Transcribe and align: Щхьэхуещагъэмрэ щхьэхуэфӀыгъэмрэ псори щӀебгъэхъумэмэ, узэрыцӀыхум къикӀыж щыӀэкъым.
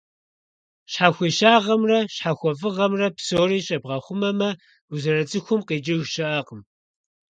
Щхьэхуещагъэмрэ 0.91 1.99
щхьэхуэфӀыгъэмрэ 2.13 3.07
псори 3.15 3.59
щӀебгъэхъумэмэ, 3.65 4.49
узэрыцӀыхум 4.91 5.61
къикӀыж 5.67 6.01
щыӀэкъым. 6.11 6.61